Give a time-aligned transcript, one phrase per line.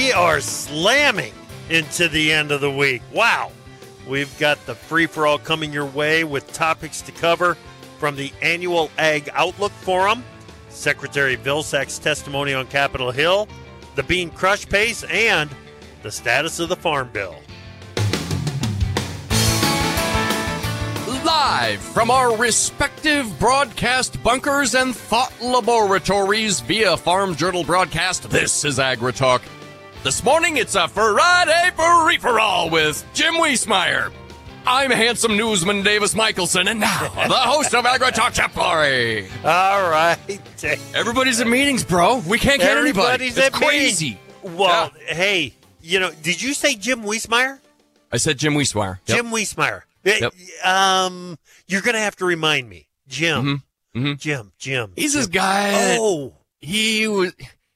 [0.00, 1.34] We are slamming
[1.68, 3.02] into the end of the week.
[3.12, 3.52] Wow.
[4.08, 7.54] We've got the free for all coming your way with topics to cover
[7.98, 10.24] from the annual Ag Outlook Forum,
[10.70, 13.46] Secretary Vilsack's testimony on Capitol Hill,
[13.94, 15.50] the bean crush pace, and
[16.02, 17.36] the status of the Farm Bill.
[21.26, 28.78] Live from our respective broadcast bunkers and thought laboratories via Farm Journal broadcast, this is
[28.78, 29.42] AgriTalk.
[30.02, 34.10] This morning it's a Friday free for all with Jim Wiesemeyer.
[34.66, 39.26] I'm handsome newsman Davis Michaelsen, and now the host of AgriTalk, Chip Flory.
[39.44, 40.18] All right.
[40.94, 42.18] Everybody's in meetings, bro.
[42.26, 43.26] We can't get anybody.
[43.26, 44.18] Everybody's It's at crazy.
[44.42, 47.58] Well, hey, you know, did you say Jim Wiesemeyer?
[48.10, 48.98] I said Jim Wiesemeyer.
[49.06, 49.16] Yep.
[49.16, 49.82] Jim Wiesemeyer.
[50.04, 50.32] Yep.
[50.64, 53.62] Um, you're gonna have to remind me, Jim.
[53.94, 54.18] Mhm, mhm.
[54.18, 54.52] Jim.
[54.58, 54.92] Jim.
[54.96, 55.20] He's Jim.
[55.20, 55.96] this guy.
[55.98, 57.32] Oh, he was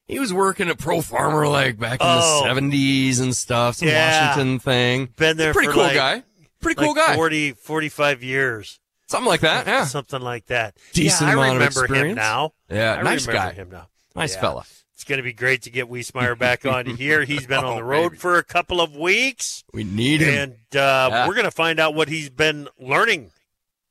[0.07, 2.41] he was working at Pro Farmer like back in Oh.
[2.43, 4.29] the seventies and stuff, some Yeah.
[4.29, 5.07] Washington thing.
[5.17, 6.23] been there Pretty cool like, guy.
[6.61, 7.15] Pretty like cool guy.
[7.17, 8.81] 40, 45 years.
[9.07, 9.67] Something like that.
[9.67, 9.85] Yeah.
[9.85, 10.77] Something like that.
[10.95, 12.53] Decent yeah, I amount of remember him now.
[12.71, 13.53] Yeah, I nice guy.
[13.53, 13.89] him now.
[14.17, 14.41] Nice Yeah.
[14.41, 14.65] fella.
[14.95, 17.25] It's going to be great to get Wiesemeyer back on here.
[17.25, 18.19] He's been on Oh, the road baby.
[18.21, 19.63] for a couple of weeks.
[19.75, 20.35] We need him.
[20.35, 21.29] And uh, Yeah.
[21.29, 23.31] we're going to find out what he's been learning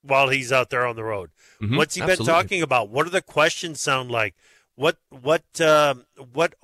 [0.02, 1.30] while he's out there on the road.
[1.62, 2.26] Mhm, What's he absolutely.
[2.26, 2.90] been talking about?
[2.90, 4.34] What do the questions sound like?
[4.76, 6.56] What what um what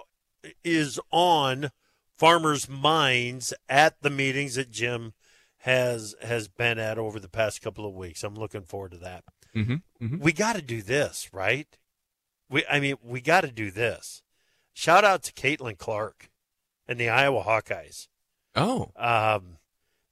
[0.63, 1.71] is on
[2.17, 5.13] farmers' minds at the meetings that Jim
[5.59, 8.23] has has been at over the past couple of weeks?
[8.23, 9.23] I'm looking forward to that.
[9.55, 10.19] Mhm, mhm.
[10.19, 11.67] We got to do this, right?
[12.49, 14.23] We I mean, we got to do this.
[14.73, 16.29] Shout out to Caitlin Clark
[16.87, 18.07] and the Iowa Hawkeyes
[18.55, 19.57] Oh, um,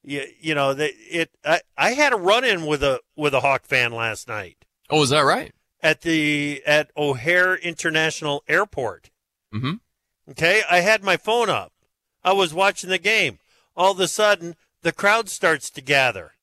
[0.03, 1.31] you, you know, the, it.
[1.43, 4.57] I, I had a run in with a with a Hawk fan last night
[4.89, 5.53] oh, is that right?
[5.81, 9.09] At the at O'Hare International Airport.
[9.53, 9.73] Mm-hmm.
[10.31, 11.71] Okay, I had my phone up.
[12.23, 13.39] I was watching the game.
[13.75, 16.33] All of a sudden, the crowd starts to gather,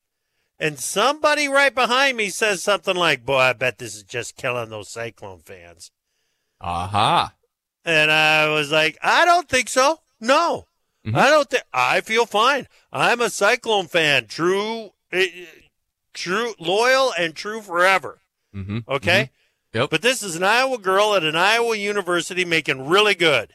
[0.57, 4.69] and somebody right behind me says something like, "Boy, I bet this is just killing
[4.69, 5.91] those Cyclone fans."
[6.61, 7.33] Aha.
[7.83, 9.99] And I was like, I don't think so.
[10.19, 10.65] No,
[11.05, 11.15] Mhm.
[11.15, 11.63] I don't think.
[11.71, 12.67] I feel fine.
[12.91, 14.25] I'm a Cyclone fan.
[14.27, 15.45] True, eh,
[16.13, 18.21] true, loyal and true forever.
[18.55, 18.79] Mm-hmm.
[18.87, 19.31] Okay.
[19.73, 19.89] Yep.
[19.89, 23.53] But this is an Iowa girl at an Iowa university making really good,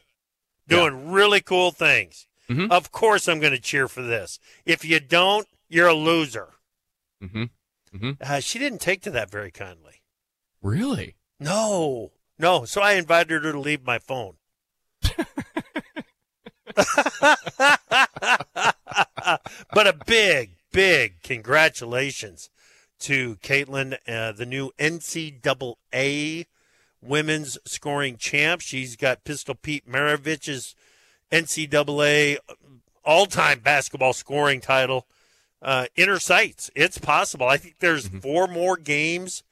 [0.69, 2.27] doing really cool things.
[2.49, 2.71] Mhm.
[2.71, 4.39] Of course, I'm going to cheer for this.
[4.66, 6.49] If you don't, you're a loser.
[7.22, 8.10] Mm-hmm.
[8.21, 10.03] Uh, she didn't take to that very kindly.
[10.62, 11.16] Really?
[11.39, 12.65] No, no.
[12.65, 14.34] So I invited her to leave my phone.
[19.72, 22.50] but a big, big congratulations
[23.00, 26.47] to Caitlin, uh, the new NCAA
[27.03, 28.61] women's scoring champ.
[28.61, 30.75] She's got Pistol Pete Maravich's
[31.33, 32.39] NCAA
[33.05, 35.06] all-time basketball scoring title
[35.62, 36.71] uh, in her sights.
[36.75, 37.47] It's possible.
[37.47, 39.43] I think there's four more games,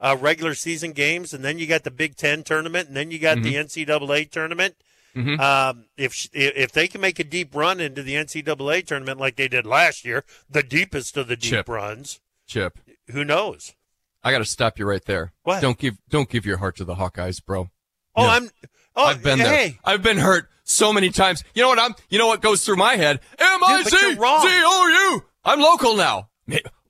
[0.00, 3.18] uh, regular season games, and then you got the Big Ten tournament, and then you
[3.18, 4.76] got the NCAA tournament.
[5.16, 5.40] Mhm.
[5.40, 9.48] Um, if if they can make a deep run into the NCAA tournament like they
[9.48, 11.68] did last year, the deepest of the deep Chip.
[11.68, 12.78] runs, Chip,
[13.10, 13.74] who knows?
[14.22, 15.32] I got to stop you right there.
[15.44, 15.62] What?
[15.62, 17.70] Don't give don't give your heart to the Hawkeyes, bro.
[18.16, 18.28] Oh, No.
[18.28, 18.50] I'm.
[18.96, 19.46] Oh, I've been there.
[19.54, 21.44] hey, I've been hurt so many times.
[21.54, 21.94] You know what I'm?
[22.10, 23.20] You know what goes through my head?
[23.38, 24.40] M I C but C you're wrong.
[24.44, 25.24] O U.
[25.44, 26.28] I'm local now.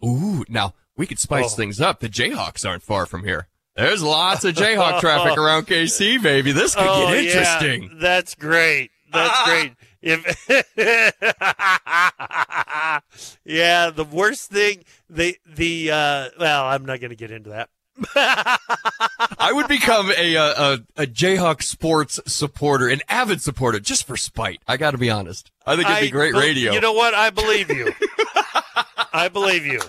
[0.04, 1.56] Ooh, now we could spice Oh.
[1.56, 2.00] things up.
[2.00, 3.48] The Jayhawks aren't far from here.
[3.76, 6.52] There's lots of Jayhawk traffic around KC, baby.
[6.52, 7.98] This could oh, get yeah, interesting.
[8.00, 8.90] that's great.
[9.12, 9.44] That's Ah.
[9.46, 9.72] great.
[10.00, 10.48] If
[13.44, 17.68] yeah, the worst thing the the uh, well, I'm not going to get into that.
[18.14, 24.16] I would become a, uh, a a Jayhawk sports supporter, an avid supporter, just for
[24.16, 24.60] spite.
[24.68, 25.50] I got to be honest.
[25.66, 26.72] I think it'd be I great be- radio.
[26.72, 27.14] You know what?
[27.14, 27.92] I believe you.
[29.12, 29.80] I believe you.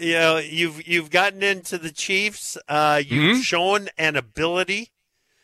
[0.00, 2.56] You know, you've you've gotten into the Chiefs.
[2.68, 3.42] Uh, you've Mhm.
[3.42, 4.90] shown an ability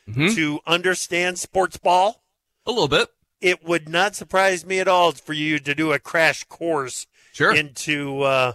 [0.08, 0.34] Mhm.
[0.34, 2.22] to understand sports ball.
[2.66, 3.08] a little bit,
[3.40, 7.55] It would not surprise me at all for you to do a crash course sure.
[7.55, 8.55] into uh,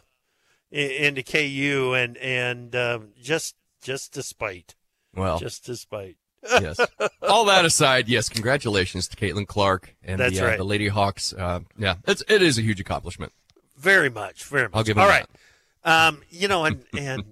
[0.71, 4.75] into KU and and um, just just to spite,
[5.15, 6.18] well, just to spite.
[6.44, 6.77] yes.
[7.21, 10.57] All that aside, yes, congratulations to Caitlin Clark and That's the, uh, right.
[10.57, 11.31] the Lady Hawks.
[11.33, 13.31] Uh, yeah, it's it is a huge accomplishment.
[13.77, 14.71] Very much, very much.
[14.74, 15.29] I'll give All that.
[15.86, 17.24] Um, you know, and and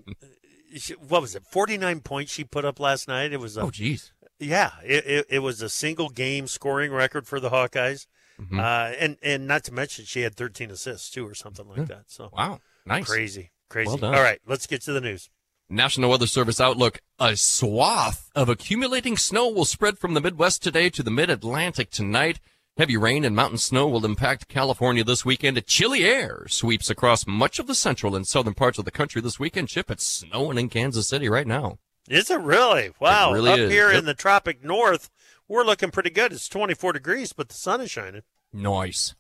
[1.08, 1.44] what was it?
[1.46, 3.34] Forty nine points she put up last night.
[3.34, 4.14] It was a Oh, geez.
[4.42, 4.72] Yeah.
[4.84, 8.08] It, it it was a single game scoring record for the Hawkeyes.
[8.40, 8.60] Mhm.
[8.60, 12.06] Uh, and and not to mention she had thirteen assists too, or something like that.
[12.08, 13.06] So Wow, nice.
[13.08, 13.98] crazy, crazy.
[14.02, 14.16] Well.
[14.16, 15.30] All right, let's get to the news.
[15.70, 20.90] National Weather Service outlook: a swath of accumulating snow will spread from the Midwest today
[20.90, 22.40] to the Mid-Atlantic tonight.
[22.78, 25.58] Heavy rain and mountain snow will impact California this weekend.
[25.58, 29.22] A chilly air sweeps across much of the central and southern parts of the country
[29.22, 29.68] this weekend.
[29.68, 31.78] Chip, it's snowing in Kansas City right now.
[32.12, 32.92] Is it really?
[33.00, 33.32] Wow.
[33.32, 33.72] really Up is.
[33.72, 34.00] here Yep.
[34.00, 35.10] in the tropic north,
[35.48, 36.34] we're looking pretty good.
[36.34, 38.24] It's 24 degrees, but the sun is shining.
[38.52, 39.16] Nice.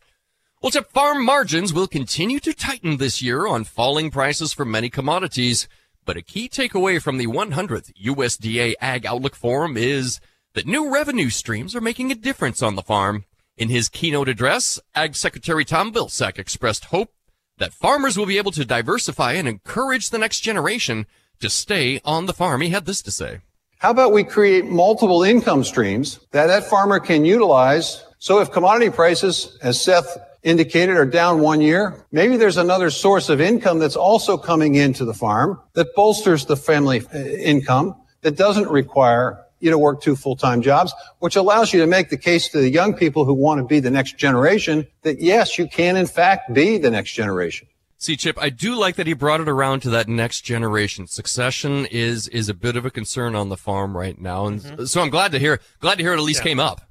[0.61, 4.89] Well, Chip, farm margins will continue to tighten this year on falling prices for many
[4.89, 5.67] commodities.
[6.03, 10.19] But a key takeaway from the 100th USDA Ag Outlook Forum is
[10.53, 13.23] that new revenue streams are making a difference on the farm.
[13.55, 17.13] In his keynote address, Ag Secretary Tom Vilsack expressed hope
[17.57, 21.05] that farmers will be able to diversify and encourage the next generation
[21.41, 22.61] to stay on the farm.
[22.61, 23.39] He had this to say.
[23.79, 28.03] How about we create multiple income streams that that farmer can utilize?
[28.19, 33.29] So if commodity prices, as Seth indicated, are down one year, maybe there's another source
[33.29, 38.37] of income that's also coming into the farm that bolsters the family uh, income that
[38.37, 42.49] doesn't require you to work two full-time jobs, which allows you to make the case
[42.49, 45.95] to the young people who want to be the next generation that yes, you can
[45.95, 47.67] in fact be the next generation.
[48.01, 51.05] See, Chip, I do like that he brought it around to that next generation.
[51.05, 55.01] Succession is is a bit of a concern on the farm right now, and so
[55.01, 56.47] I'm glad to hear glad to hear it at least Mm-hmm.
[56.47, 56.51] Yeah.
[56.51, 56.81] came up.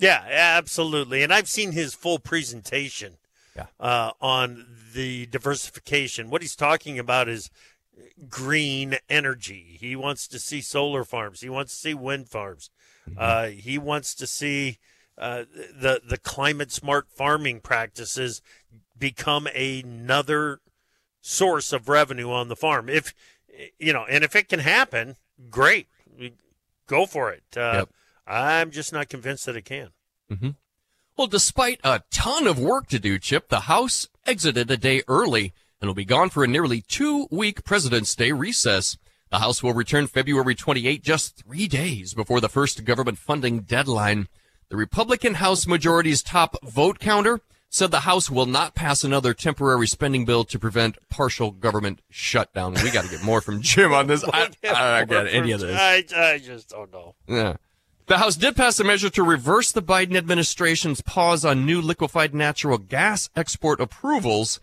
[0.00, 1.22] Yeah, absolutely.
[1.22, 3.18] And I've seen his full presentation
[3.54, 3.66] Yeah.
[3.78, 6.30] uh, on the diversification.
[6.30, 7.48] What he's talking about is
[8.28, 9.76] green energy.
[9.80, 11.42] He wants to see solar farms.
[11.42, 12.70] He wants to see wind farms.
[13.16, 14.78] Uh, he wants to see
[15.16, 15.44] uh,
[15.80, 18.42] the the climate smart farming practices
[18.98, 20.60] become another
[21.20, 22.88] source of revenue on the farm.
[22.88, 23.14] If
[23.78, 25.16] you know, and if it can happen,
[25.50, 25.88] great,
[26.86, 27.42] go for it.
[27.56, 27.88] Uh, Yep.
[28.28, 29.90] I'm just not convinced that it can.
[31.16, 35.54] Well, despite a ton of work to do, Chip, the House exited a day early
[35.80, 38.98] and will be gone for a nearly two week President's Day recess.
[39.30, 44.28] The House will return February 28, just three days before the first government funding deadline.
[44.68, 49.86] The Republican House majority's top vote counter said the House will not pass another temporary
[49.86, 52.74] spending bill to prevent partial government shutdown.
[52.74, 54.24] We got to get more from Jim on this.
[54.32, 55.78] I, I don't get any of this.
[55.78, 57.14] I, I just don't know.
[57.26, 57.56] Yeah.
[58.06, 62.34] The House did pass a measure to reverse the Biden administration's pause on new liquefied
[62.34, 64.60] natural gas export approvals.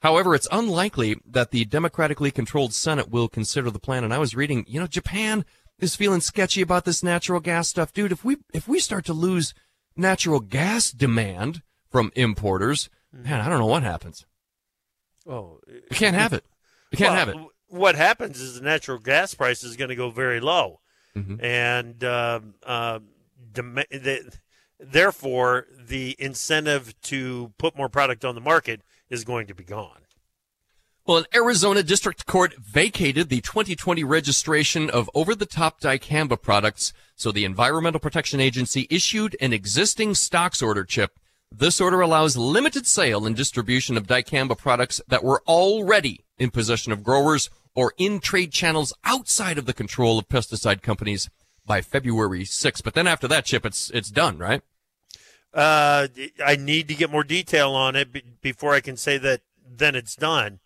[0.00, 4.02] However, it's unlikely that the democratically controlled Senate will consider the plan.
[4.02, 5.44] And I was reading, you know, Japan
[5.78, 7.92] is feeling sketchy about this natural gas stuff.
[7.92, 9.54] Dude, if we, if we start to lose
[9.96, 11.62] natural gas demand
[11.92, 14.24] from importers, man, I don't know what happens.
[15.28, 16.44] Oh, We can't have it.
[16.90, 17.36] We can't well, have it.
[17.68, 20.80] What happens is the natural gas price is going to go very low,
[21.16, 21.42] Mhm.
[21.42, 22.98] and um uh,
[23.52, 24.32] dem- the,
[24.80, 29.98] therefore the incentive to put more product on the market is going to be gone.
[31.04, 37.44] Well, an Arizona district court vacated the 2020 registration of over-the-top dicamba products, so the
[37.44, 41.18] Environmental Protection Agency issued an existing stocks order chip.
[41.54, 46.92] This order allows limited sale and distribution of dicamba products that were already in possession
[46.92, 51.28] of growers or in trade channels outside of the control of pesticide companies
[51.66, 52.82] by February 6th.
[52.82, 54.62] But then after that, Chip, it's it's done, right?
[55.54, 56.08] Uh,
[56.44, 59.94] I need to get more detail on it be- before I can say that then
[59.94, 60.60] it's done.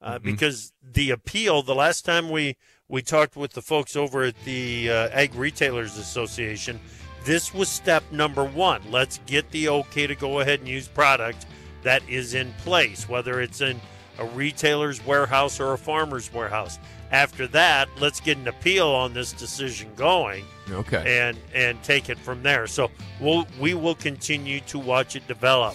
[0.00, 2.56] Uh, Because the appeal, the last time we,
[2.88, 6.80] we talked with the folks over at the uh, Ag Retailers Association,
[7.24, 8.82] this was step number one.
[8.90, 11.46] Let's get the okay to go ahead and use product
[11.82, 13.80] that is in place, whether it's in
[14.18, 16.78] a retailer's warehouse or a farmer's warehouse.
[17.10, 21.20] After that, let's get an appeal on this decision going Okay.
[21.20, 22.66] and and take it from there.
[22.66, 25.74] So we'll we will continue to watch it develop.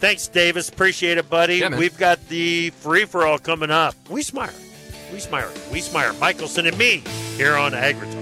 [0.00, 0.68] Thanks, Davis.
[0.68, 1.58] Appreciate it, buddy.
[1.58, 1.76] Yeah.
[1.78, 3.94] We've got the free for all coming up.
[4.10, 4.52] We smire,
[5.12, 5.80] we smire, we.
[6.18, 7.02] Michaelsen and me
[7.36, 8.21] here on AgriTalk.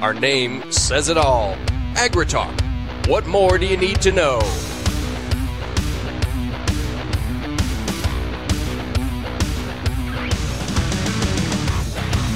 [0.00, 1.56] Our name says it all.
[1.94, 3.08] AgriTalk.
[3.08, 4.38] What more do you need to know?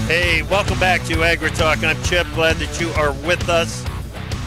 [0.08, 1.84] Hey, welcome back to AgriTalk.
[1.84, 2.26] I'm Chip.
[2.34, 3.86] Glad that you are with us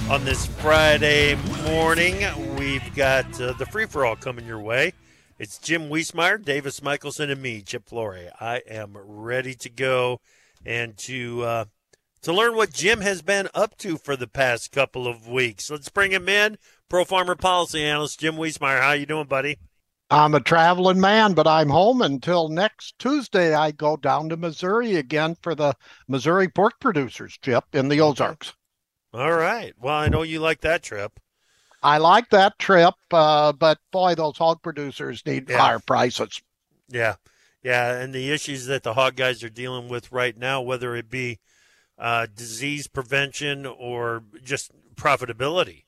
[0.09, 2.25] on this Friday morning.
[2.57, 4.91] We've got uh, the free for all coming your way.
[5.39, 8.27] It's Jim Wiesemeyer, Davis Michaelsen, and me, Chip Flory.
[8.41, 10.19] I am ready to go
[10.65, 11.65] and to uh,
[12.25, 15.69] to learn what Jim has been up to for the past couple of weeks.
[15.69, 16.57] Let's bring him in.
[16.89, 18.81] Pro Farmer Policy Analyst Jim Wiesemeyer.
[18.81, 19.59] How you doing, buddy?
[20.09, 23.53] I'm a traveling man, but I'm home until next Tuesday.
[23.53, 25.75] I go down to Missouri again for the
[26.07, 28.53] Missouri pork producers trip in the Ozarks.
[29.13, 29.73] All right.
[29.79, 31.19] Well, I know you like that trip.
[31.83, 35.59] I like that trip, uh, but boy, those hog producers need Yeah.
[35.59, 36.41] higher prices.
[36.89, 37.15] Yeah,
[37.61, 41.11] yeah, and the issues that the hog guys are dealing with right now, whether it
[41.11, 41.39] be
[41.97, 45.83] uh, disease prevention or just profitability,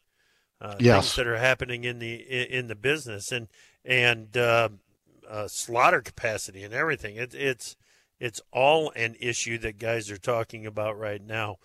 [0.62, 1.06] uh, Yes.
[1.06, 3.48] things that are happening in the in, in the business and
[3.86, 4.70] and uh,
[5.30, 7.16] uh, slaughter capacity and everything.
[7.18, 7.76] It, it's
[8.20, 11.58] it's all an issue that guys are talking about right now.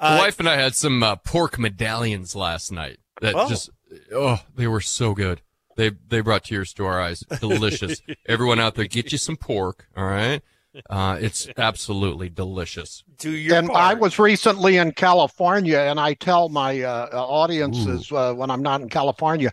[0.00, 2.98] My Uh, wife and I had some uh, pork medallions last night.
[3.20, 3.48] That Oh.
[3.48, 3.70] just
[4.14, 5.42] oh, they were so good.
[5.76, 7.20] They they brought tears to our eyes.
[7.40, 8.00] Delicious.
[8.26, 9.88] Everyone out there, get you some pork.
[9.96, 10.40] All right.
[10.88, 13.02] Uh, it's absolutely delicious.
[13.18, 18.34] to your and I was recently in California, and I tell my uh, audiences uh,
[18.34, 19.50] when I'm not in California,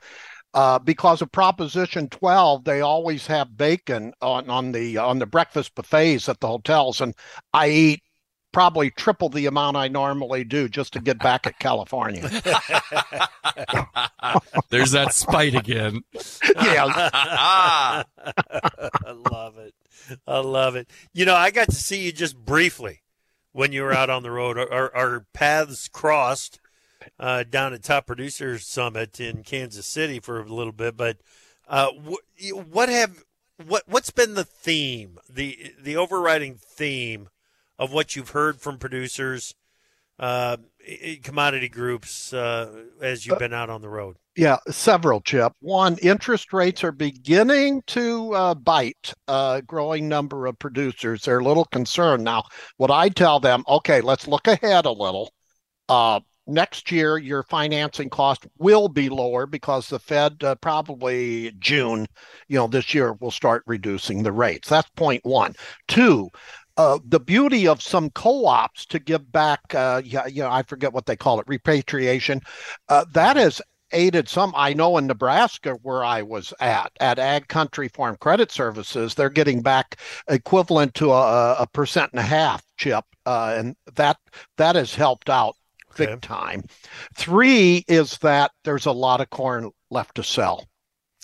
[0.54, 5.76] uh, because of Proposition 12, they always have bacon on, on the on the breakfast
[5.76, 7.14] buffets at the hotels, and
[7.54, 8.02] I eat
[8.56, 12.22] probably triple the amount I normally do just to get back at California.
[14.70, 16.00] There's that spite again.
[16.62, 18.06] yeah, I
[19.30, 19.74] love it.
[20.28, 20.90] I love it.
[21.14, 23.02] You know, I got to see you just briefly
[23.52, 24.58] when you were out on the road.
[24.58, 26.60] Our, our, paths crossed
[27.20, 30.98] uh, down at Top Producer Summit in Kansas City for a little bit.
[30.98, 31.18] But
[31.68, 33.24] uh, wh- what have
[33.66, 37.30] what what's been the theme, the the overriding theme
[37.80, 39.56] of what you've heard from producers,
[40.20, 40.58] uh,
[41.24, 44.18] commodity groups uh, as you've been out on the road?
[44.36, 45.54] yeah, several, Chip.
[45.62, 51.24] One, interest rates are beginning to uh, bite a growing number of producers.
[51.24, 52.24] They're a little concerned.
[52.24, 52.44] Now,
[52.78, 55.32] what I tell them, okay, let's look ahead a little.
[55.88, 62.06] Uh, next year, your financing cost will be lower because the Fed uh, probably June,
[62.50, 64.68] you know, this year will start reducing the rates.
[64.68, 65.54] That's point one.
[65.88, 66.28] Two,
[66.78, 70.94] uh, the beauty of some co-ops to give back, uh, yeah, you know, I forget
[70.94, 72.42] what they call it, repatriation.
[72.90, 74.52] Uh, that has aided some.
[74.56, 79.30] I know in Nebraska, where I was at, at Ag Country Farm Credit Services, they're
[79.30, 84.18] getting back equivalent to a, a percent and a half chip, uh, and that
[84.58, 85.56] that has helped out
[85.98, 86.20] big Okay.
[86.22, 86.64] time.
[87.16, 90.68] Three is that there's a lot of corn left to sell,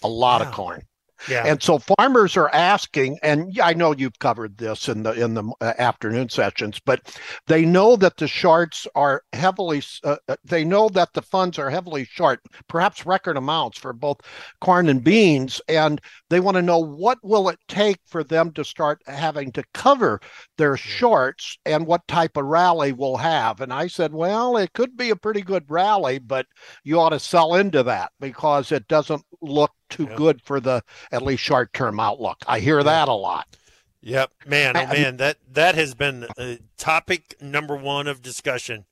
[0.03, 0.50] a lot Yeah.
[0.50, 0.81] of corn.
[1.29, 1.43] Yeah.
[1.45, 5.43] And so farmers are asking, and I know you've covered this in the in the
[5.61, 7.15] uh, afternoon sessions, but
[7.47, 9.83] they know that the shorts are heavily.
[10.03, 14.17] Uh, uh, they know that the funds are heavily short, perhaps record amounts for both
[14.59, 18.63] corn and beans, and they want to know what will it take for them to
[18.63, 20.19] start having to cover
[20.57, 23.61] their shorts, and what type of rally we'll have.
[23.61, 26.45] And I said, well, it could be a pretty good rally, but
[26.83, 30.15] you ought to sell into that because it doesn't look too yep.
[30.15, 32.38] good for the at least short term outlook.
[32.48, 32.86] I hear yep.
[32.86, 33.57] that a lot.
[34.03, 38.86] Yep, man, oh man, that that has been a topic number one of discussion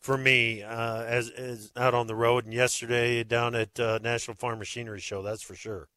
[0.00, 4.34] for me uh, as, as out on the road and yesterday down at uh, National
[4.36, 5.20] Farm Machinery Show.
[5.20, 5.88] That's for sure.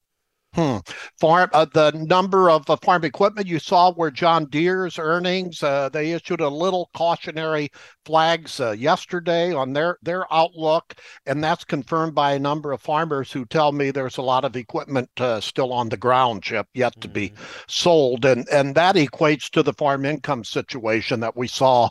[0.55, 0.77] Hmm.
[1.19, 5.61] Farm uh, the number of uh, farm equipment you saw were John Deere's earnings.
[5.61, 7.69] Uh, they issued a little cautionary
[8.03, 10.95] flags uh, yesterday on their their outlook,
[11.27, 14.55] and that's confirmed by a number of farmers who tell me there's a lot of
[14.55, 17.01] equipment uh, still on the ground, Chip, yet mm-hmm.
[17.01, 17.43] to be mm-hmm.
[17.67, 21.89] sold, and and that equates to the farm income situation that we saw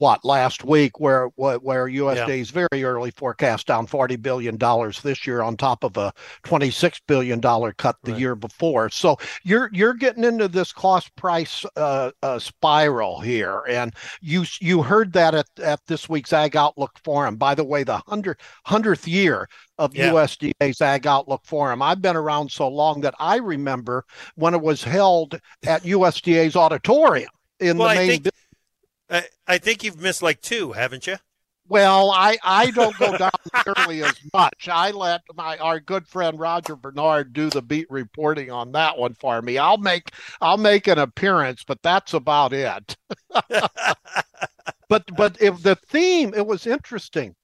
[0.00, 2.66] what last week where where USDA's yeah.
[2.70, 6.10] very early forecast down 40 billion dollars this year on top of a
[6.44, 8.20] 26 billion dollar cut the right.
[8.20, 8.88] year before.
[8.88, 14.82] So you're you're getting into this cost price uh, uh, spiral here and you you
[14.82, 17.36] heard that at, at this week's Ag Outlook forum.
[17.36, 20.12] By the way, the 100 100th year of yeah.
[20.12, 21.82] USDA's Ag Outlook Forum.
[21.82, 27.30] I've been around so long that I remember when it was held at USDA's auditorium
[27.60, 28.24] in well, the main think,
[29.10, 31.16] I, I think you've missed like two, haven't you?
[31.68, 33.30] Well, I, I don't go down
[33.76, 34.68] nearly as much.
[34.68, 39.14] I let my our good friend Roger Bernard do the beat reporting on that one
[39.14, 39.56] for me.
[39.56, 42.96] I'll make I'll make an appearance, but that's about it.
[44.88, 47.36] but but if the theme, it was interesting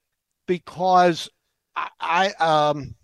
[0.49, 1.28] because
[1.76, 2.96] I, I um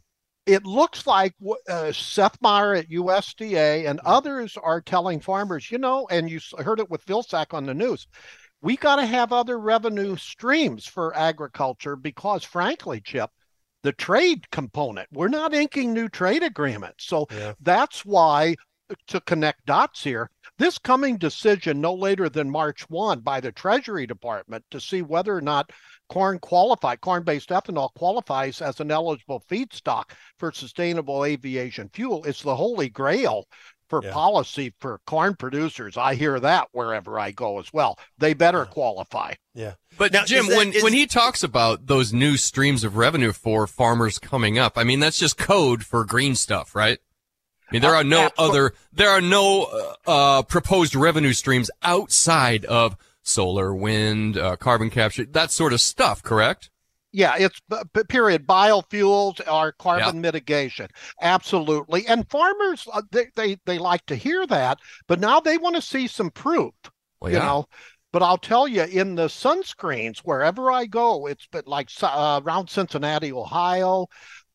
[0.45, 1.35] it looks like
[1.69, 6.81] uh, Seth Meyer at USDA and others are telling farmers, you know, and you heard
[6.81, 8.09] it with Vilsack on the news
[8.63, 13.31] we got to have other revenue streams for agriculture because, frankly, Chip,
[13.83, 17.05] the trade component, we're not inking new trade agreements.
[17.05, 17.55] So yeah.
[17.61, 18.55] that's why,
[18.89, 23.51] uh, to connect dots here, this coming decision no later than March 1 by the
[23.51, 25.71] Treasury Department to see whether or not
[26.09, 32.23] corn qualify, corn-based ethanol qualifies as an eligible feedstock for sustainable aviation fuel.
[32.25, 33.49] It's the holy grail
[33.93, 34.11] for yeah.
[34.11, 35.99] policy for corn producers.
[35.99, 37.99] I hear that wherever I go as well.
[38.17, 39.35] They better qualify.
[39.55, 39.75] Yeah.
[39.99, 40.83] But now, Jim, that, when is...
[40.83, 45.01] when he talks about those new streams of revenue for farmers coming up, I mean
[45.01, 47.01] that's just code for green stuff, right?
[47.69, 51.71] I mean there are no uh, other there are no uh, uh, proposed revenue streams
[51.83, 56.71] outside of solar, wind, uh, carbon capture, that sort of stuff, correct?
[57.13, 57.61] Yeah, it's
[58.09, 58.47] period.
[58.47, 60.89] Biofuels are carbon mitigation,
[61.21, 62.07] absolutely.
[62.07, 65.83] And farmers, uh, they, they they like to hear that, but now they want to
[65.83, 66.73] see some proof.
[67.21, 67.67] Well, you know,
[68.13, 72.69] but I'll tell you, in the sunscreens, wherever I go, it's been like uh, around
[72.69, 74.07] Cincinnati, Ohio,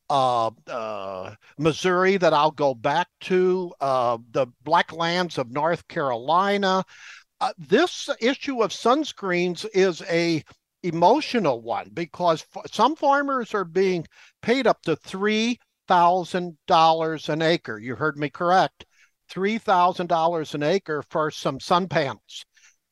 [0.09, 6.85] uh, uh, Missouri, that I'll go back to, uh, the Black Lands of North Carolina.
[7.39, 10.43] Uh, this issue of sunscreens is a
[10.83, 14.05] emotional one because some farmers are being
[14.41, 17.79] paid up to $3,000 an acre.
[17.79, 18.85] You heard me correct.
[19.31, 22.45] $3,000 an acre for some sun panels.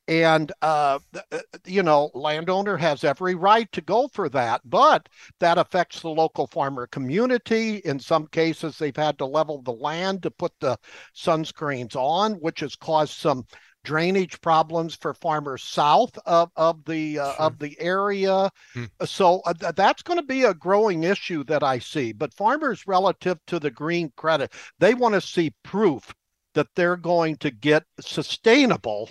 [0.08, 1.00] And, uh,
[1.32, 5.08] uh, you know, landowner has every right to go for that, but
[5.40, 7.78] that affects the local farmer community.
[7.78, 10.78] In some cases, they've had to level the land to put the
[11.12, 13.46] sunscreens on, which has caused some
[13.86, 17.40] drainage problems for farmers south of, of the uh, sure.
[17.40, 18.50] of the area.
[18.74, 18.84] Hmm.
[19.04, 22.12] So uh, th- that's going to be a growing issue that I see.
[22.12, 26.12] But farmers, relative to the green credit, they want to see proof
[26.54, 29.08] that they're going to get sustainable.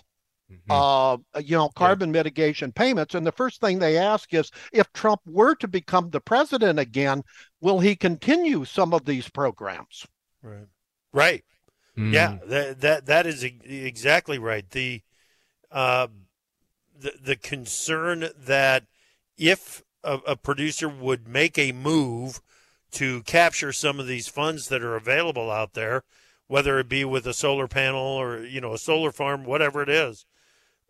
[0.52, 0.72] Mm-hmm.
[0.72, 2.20] Uh, you know, carbon yeah.
[2.20, 3.16] mitigation payments.
[3.16, 7.24] And the first thing they ask is if Trump were to become the president again,
[7.62, 10.06] will he continue some of these programs?
[10.44, 10.68] Right.
[11.14, 11.44] Right.
[11.98, 12.14] Mm.
[12.14, 14.70] Yeah, that that that is exactly right.
[14.70, 15.02] The
[15.72, 16.08] uh,
[16.98, 18.84] the the concern that
[19.38, 22.42] if a, a producer would make a move
[22.92, 26.04] to capture some of these funds that are available out there,
[26.48, 29.90] whether it be with a solar panel or you know a solar farm, whatever it
[29.90, 30.26] is,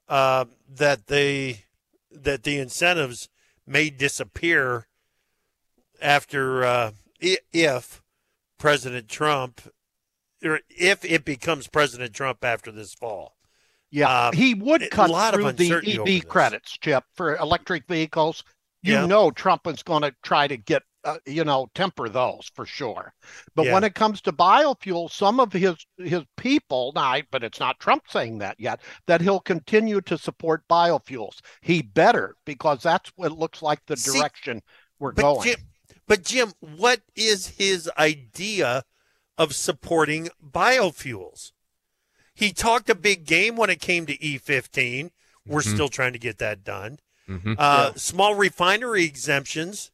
[0.10, 1.66] uh, that they
[2.12, 3.30] that the incentives
[3.68, 4.88] may disappear
[6.02, 8.02] after uh, if
[8.58, 9.62] President Trump
[10.46, 13.36] or if it becomes President Trump after this fall.
[13.92, 18.44] Yeah, um, he would cut through the EV credits, Chip, for electric vehicles.
[18.82, 19.06] You yeah.
[19.06, 23.14] know, Trump is going to try to get uh, you know, temper those for sure.
[23.54, 23.74] But Yeah.
[23.74, 28.06] when it comes to biofuel, some of his his people, now, but it's not Trump
[28.10, 31.40] saying that yet, that he'll continue to support biofuels.
[31.62, 34.64] He better because that's what looks like the See, direction
[34.98, 35.44] we're But going.
[35.44, 35.60] Jim,
[36.08, 38.84] but Jim, what is his idea
[39.38, 41.52] of supporting biofuels?
[42.34, 45.12] He talked a big game when it came to E15.
[45.46, 45.74] We're Mhm.
[45.74, 47.00] still trying to get that done.
[47.30, 47.56] Mhm.
[47.58, 49.92] Uh, Small refinery exemptions.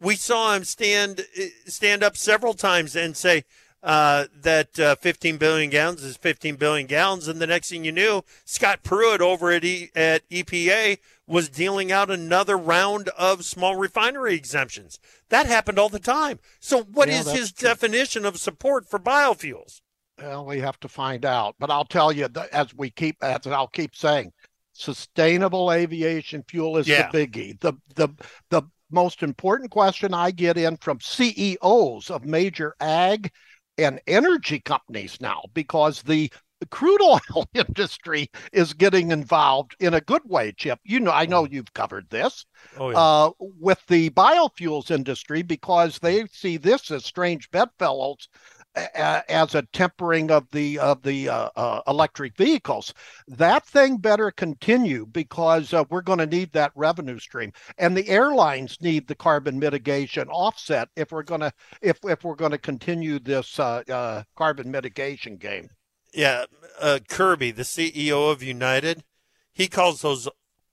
[0.00, 1.26] We saw him stand
[1.66, 3.44] stand up several times and say
[3.82, 7.92] uh, that uh, 15 billion gallons is 15 billion gallons, and the next thing you
[7.92, 10.98] knew, Scott Pruitt over at e- at EPA
[11.30, 14.98] was dealing out another round of small refinery exemptions.
[15.28, 16.40] That happened all the time.
[16.58, 17.68] So, what Yeah, is his true.
[17.68, 19.80] definition of support for biofuels?
[20.18, 21.54] Well, we have to find out.
[21.58, 24.32] But I'll tell you, that as we keep, as I'll keep saying,
[24.72, 27.08] sustainable aviation fuel is Yeah.
[27.10, 27.60] the biggie.
[27.60, 28.08] The the
[28.50, 33.30] the most important question I get in from CEOs of major ag
[33.78, 36.32] and energy companies now, because the
[36.66, 40.78] crude oil industry is getting involved in a good way, Chip.
[40.84, 42.46] You know, I know you've covered this
[42.76, 42.98] Oh, yeah.
[42.98, 48.28] uh, with the biofuels industry because they see this as strange bedfellows
[48.74, 52.94] as a tempering of the of the uh, uh, electric vehicles.
[53.26, 58.08] That thing better continue because uh, we're going to need that revenue stream, and the
[58.08, 62.58] airlines need the carbon mitigation offset if we're going to if if we're going to
[62.58, 65.68] continue this uh, carbon mitigation game.
[66.12, 66.44] Yeah,
[66.80, 69.04] uh, Kirby, the CEO of United,
[69.52, 70.28] he calls those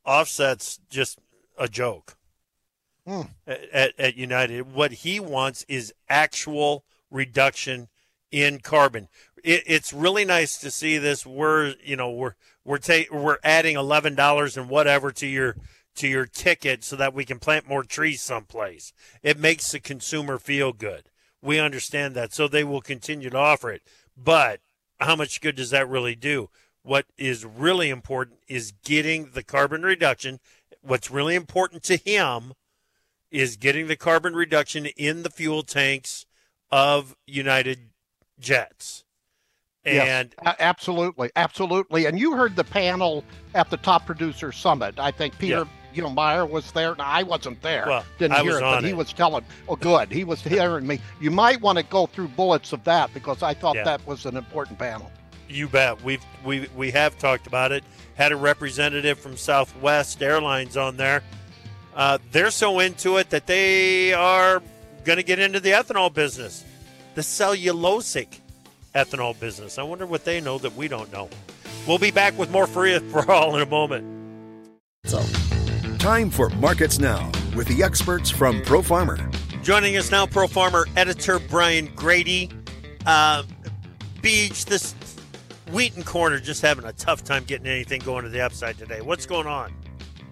[0.05, 1.19] offsets just
[1.57, 2.15] a joke.
[3.05, 3.21] Hmm.
[3.45, 7.87] At, at United, what he wants is actual reduction
[8.31, 9.07] in carbon.
[9.43, 11.25] It, it's really nice to see this.
[11.25, 15.55] We're you know we're we're ta- we're adding eleven dollars and whatever to your
[15.95, 18.93] to your ticket so that we can plant more trees someplace.
[19.23, 21.09] It makes the consumer feel good.
[21.41, 23.83] We understand that, so they will continue to offer it.
[24.15, 24.59] But
[24.99, 26.49] how much good does that really do?
[26.83, 30.39] What is really important is getting the carbon reduction.
[30.81, 32.53] What's really important to him
[33.29, 36.25] is getting the carbon reduction in the fuel tanks
[36.71, 37.89] of United
[38.39, 39.03] Jets.
[39.85, 40.07] Yes.
[40.07, 42.05] And A- absolutely, absolutely.
[42.05, 44.99] And you heard the panel at the Top Producer Summit.
[44.99, 45.65] I think Peter, Yeah.
[45.97, 46.95] You know, Meyer was there.
[46.95, 47.85] Now I wasn't there.
[47.87, 49.43] Well, Didn't I hear was it, on but he was telling.
[49.67, 50.11] Oh, good.
[50.11, 50.99] He was hearing me.
[51.19, 53.83] You might want to go through bullets of that because I thought Yeah.
[53.83, 55.11] that was an important panel.
[55.49, 56.01] You bet.
[56.03, 57.83] We've we we have talked about it.
[58.15, 61.23] Had a representative from Southwest Airlines on there.
[61.95, 64.61] Uh, they're so into it that they are
[65.03, 66.63] going to get into the ethanol business,
[67.15, 68.39] the cellulosic
[68.93, 69.79] ethanol business.
[69.79, 71.27] I wonder what they know that we don't know.
[71.87, 74.05] We'll be back with more free for all in a moment.
[76.07, 79.17] Time for Markets Now with the experts from Pro Farmer.
[79.61, 82.49] Joining us now, Pro Farmer editor Brian Grete.
[83.05, 83.43] Uh,
[84.21, 84.95] Beach, this
[85.73, 88.77] wheat and corn are just having a tough time getting anything going to the upside
[88.77, 89.01] today.
[89.01, 89.73] What's going on?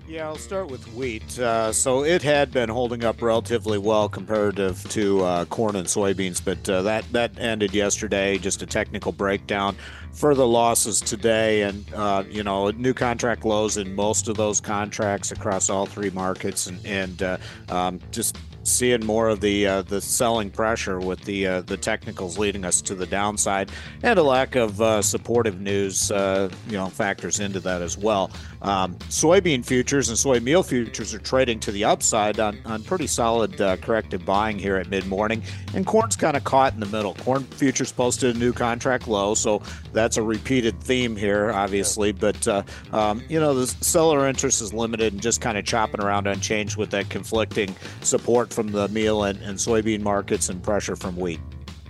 [0.07, 1.39] Yeah, I'll start with wheat.
[1.39, 6.43] Uh, so it had been holding up relatively well comparative to uh, corn and soybeans,
[6.43, 8.37] but uh, that that ended yesterday.
[8.37, 9.75] Just a technical breakdown.
[10.11, 15.31] Further losses today, and uh, you know, new contract lows in most of those contracts
[15.31, 17.37] across all three markets, and and uh,
[17.69, 18.37] um, just
[18.67, 22.81] seeing more of the uh, the selling pressure with the uh, the technicals leading us
[22.81, 23.71] to the downside,
[24.03, 28.31] and a lack of uh, supportive news, uh, you know, factors into that as well.
[28.65, 33.05] Um, soybean futures and soy meal futures are trading to the upside on, on pretty
[33.05, 35.43] solid uh, corrective buying here at mid morning,
[35.75, 37.13] and corn's kind of caught in the middle.
[37.13, 39.61] Corn futures posted a new contract low, so
[39.93, 42.11] that's a repeated theme here, obviously.
[42.11, 46.01] But uh, um, you know, the seller interest is limited and just kind of chopping
[46.01, 50.95] around unchanged with that conflicting support from the meal and, and soybean markets and pressure
[50.95, 51.39] from wheat.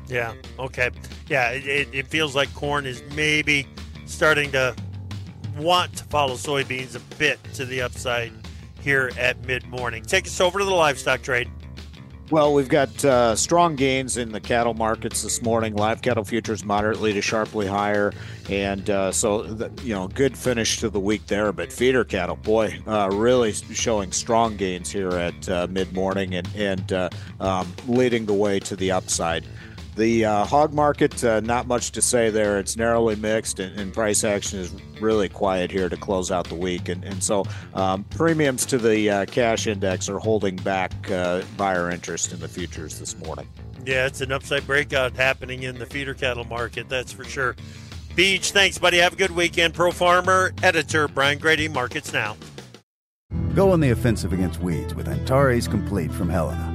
[0.08, 0.34] Yeah.
[0.60, 0.92] Okay.
[1.30, 1.52] Yeah.
[1.52, 3.66] It, it, it feels like corn is maybe
[4.06, 4.76] starting to
[5.58, 8.32] want to follow soybeans a bit to the upside
[8.82, 10.04] here at mid morning.
[10.04, 11.50] Take us over to the livestock trade.
[12.32, 15.76] Well, we've got uh, strong gains in the cattle markets this morning.
[15.76, 18.14] Live cattle futures moderately to sharply higher,
[18.50, 21.52] and uh, so the, you know, good finish to the week there.
[21.52, 26.50] But feeder cattle, boy, uh, really showing strong gains here at uh, mid morning and
[26.56, 29.46] and uh, um, leading the way to the upside.
[29.96, 32.60] The uh, hog market, uh, not much to say there.
[32.60, 36.56] It's narrowly mixed, and, and, price action is really quiet here to close out the
[36.56, 36.90] week.
[36.90, 41.90] And, and so um, premiums to the uh, cash index are holding back uh, buyer
[41.90, 43.48] interest in the futures this morning.
[43.86, 47.56] Yeah, it's an upside breakout happening in the feeder cattle market, that's for sure.
[48.16, 48.98] Beach, thanks, buddy.
[48.98, 49.74] Have a good weekend.
[49.74, 52.36] Pro Farmer, editor Brian Grete, Markets Now.
[53.54, 56.75] Go on the offensive against weeds with Antares Complete from Helena.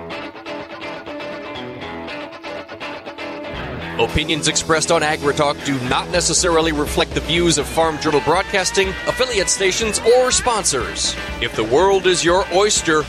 [4.01, 9.47] Opinions expressed on AgriTalk do not necessarily reflect the views of Farm Journal Broadcasting, affiliate
[9.47, 11.15] stations, or sponsors.
[11.39, 13.03] If the world is your oyster,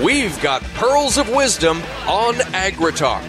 [0.00, 3.24] we've got pearls of wisdom on AgriTalk.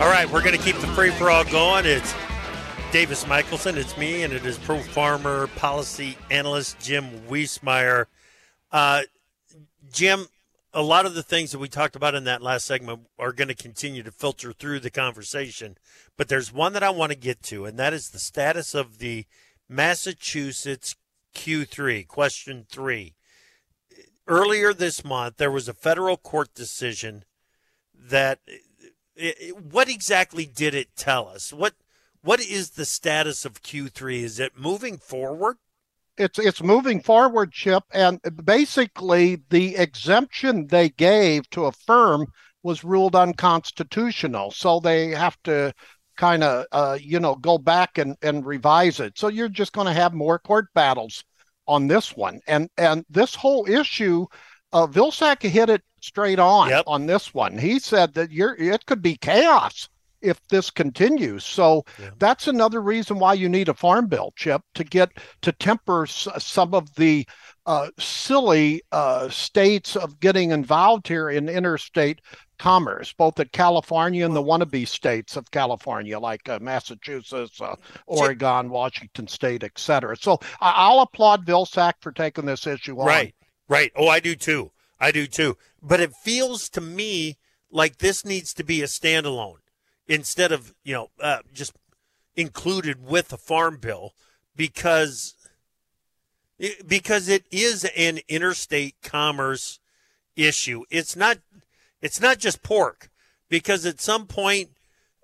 [0.00, 1.84] All right, we're going to keep the free for all going.
[1.84, 2.14] It's
[2.92, 8.06] Davis Michaelsen, it's me, and it is Pro Farmer Policy Analyst Jim Wiesemeyer.
[8.72, 9.02] Uh,
[9.92, 10.26] Jim,
[10.74, 13.48] a lot of the things that we talked about in that last segment are going
[13.48, 15.78] to continue to filter through the conversation.
[16.16, 18.98] But there's one that I want to get to, and that is the status of
[18.98, 19.26] the
[19.68, 20.96] Massachusetts
[21.34, 23.14] Q3, question three.
[24.26, 27.24] Earlier this month, there was a federal court decision
[27.96, 28.40] that.
[29.70, 31.52] What exactly did it tell us?
[31.52, 31.74] What
[32.22, 34.22] what is the status of Q3?
[34.22, 35.58] Is it moving forward?
[36.16, 42.26] It's it's moving forward, Chip, and basically the exemption they gave to a firm
[42.62, 45.72] was ruled unconstitutional, so they have to
[46.16, 49.18] kind of uh, you know go back and and revise it.
[49.18, 51.24] So you're just going to have more court battles
[51.66, 54.26] on this one, and and this whole issue.
[54.72, 56.82] Uh, Vilsack hit it straight on yep.
[56.88, 57.56] on this one.
[57.56, 59.88] He said that you're it could be chaos
[60.24, 61.44] if this continues.
[61.44, 62.10] So yeah.
[62.18, 65.10] that's another reason why you need a farm bill, Chip, to get
[65.42, 67.26] to temper s- some of the
[67.66, 72.20] uh, silly uh, states of getting involved here in interstate
[72.58, 77.74] commerce, both at California and the wannabe states of California, like uh, Massachusetts, uh,
[78.06, 80.16] Oregon, Washington State, et cetera.
[80.16, 83.06] So I- will applaud Vilsack for taking this issue on.
[83.06, 83.34] Right,
[83.68, 83.92] right.
[83.96, 84.70] Oh, I do too.
[85.00, 85.56] I do too.
[85.82, 87.38] But it feels to me
[87.70, 89.56] like this needs to be a standalone
[90.08, 91.74] instead of you know uh, just
[92.36, 94.12] included with a farm bill
[94.56, 95.34] because
[96.86, 99.80] because it is an interstate commerce
[100.36, 100.84] issue.
[100.90, 101.38] It's not
[102.00, 103.10] it's not just pork
[103.48, 104.70] because at some point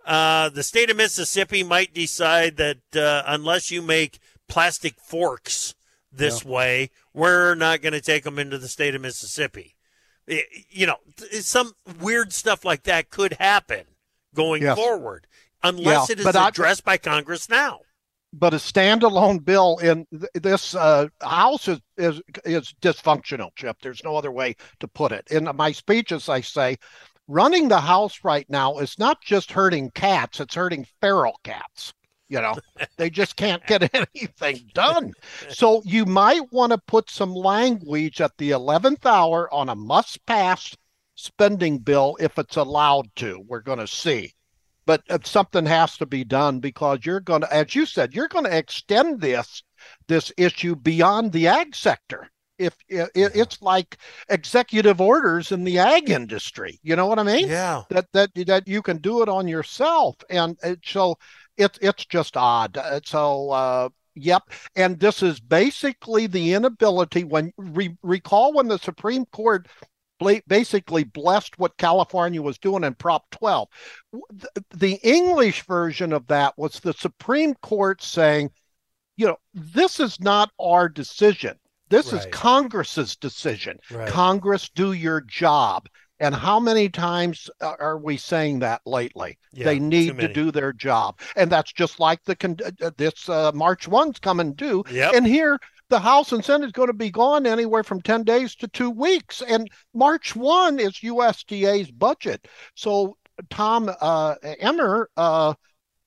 [0.06, 5.74] uh, the state of Mississippi might decide that uh, unless you make plastic forks
[6.12, 6.50] this yeah.
[6.50, 9.76] way, we're not going to take them into the state of Mississippi.
[10.26, 10.96] It, you know,
[11.40, 13.84] some weird stuff like that could happen
[14.34, 14.76] going yes.
[14.76, 15.26] forward
[15.62, 17.80] unless yeah, it is addressed I, by Congress now.
[18.32, 23.78] But a standalone bill in th- this uh, House is, is is dysfunctional, Chip.
[23.82, 25.26] There's no other way to put it.
[25.30, 26.76] In my speeches, I say
[27.26, 31.92] running the House right now is not just hurting cats; it's hurting feral cats.
[32.28, 32.54] You know,
[32.96, 35.12] they just can't get anything done.
[35.48, 40.24] So you might want to put some language at the 11th hour on a must
[40.26, 40.76] pass
[41.20, 43.42] spending bill if it's allowed to.
[43.46, 44.35] We're going to see.
[44.87, 48.46] But something has to be done because you're going to, as you said, you're going
[48.46, 49.62] to extend this
[50.09, 52.28] this issue beyond the ag sector.
[52.59, 57.48] If it, it's like executive orders in the ag industry, you know what I mean?
[57.48, 57.83] Yeah.
[57.90, 61.16] That that that you can do it on yourself, and it, so
[61.56, 62.76] it's it's just odd.
[62.76, 64.42] Uh, so uh, Yep.
[64.76, 69.68] And this is basically the inability when re- recall when the Supreme Court
[70.46, 73.68] basically blessed what California was doing in Prop 12.
[74.70, 78.50] The English version of that was the Supreme Court saying,
[79.16, 81.59] you know, this is not our decision.
[81.90, 82.20] This right.
[82.20, 83.78] is Congress's decision.
[83.90, 84.09] Right.
[84.09, 85.88] Congress, do your job.
[86.20, 89.38] And how many times are we saying that lately?
[89.52, 93.26] Yeah, they need to do their job, and that's just like the con- uh, this
[93.26, 94.85] uh, March one's coming due.
[94.90, 95.14] Yep.
[95.14, 95.59] And here,
[95.90, 98.90] the House and Senate is going to be gone anywhere from ten days to two
[98.90, 102.46] weeks, and March one is USDA's budget.
[102.74, 103.16] So
[103.50, 105.11] Tom uh, Emmer.
[105.16, 105.55] Uh,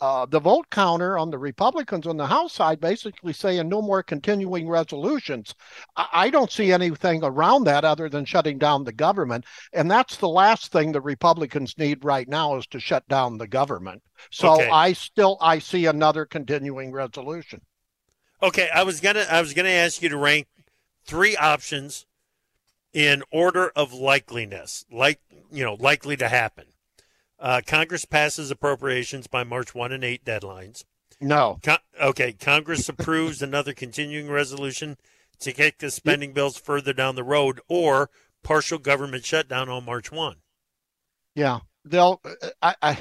[0.01, 4.03] uh, the vote counter on the Republicans on the House side basically saying no more
[4.03, 5.55] continuing resolutions.
[5.95, 10.17] I, I don't see anything around that other than shutting down the government, and that's
[10.17, 14.03] the last thing the Republicans need right now is to shut down the government.
[14.29, 14.69] So Okay.
[14.69, 17.61] I still I see another continuing resolution.
[18.43, 20.47] Okay, I was gonna I was gonna ask you to rank
[21.05, 22.05] three options
[22.91, 26.65] in order of likeliness, like you know, likely to happen.
[27.39, 30.83] Uh, Congress passes appropriations by March one and eight deadlines.
[31.21, 34.97] No, Con- okay, Congress approves another continuing resolution
[35.39, 38.09] to kick the spending bills further down the road, or
[38.43, 40.37] partial government shutdown on March one.
[41.33, 42.21] Yeah, they'll
[42.61, 42.97] I, I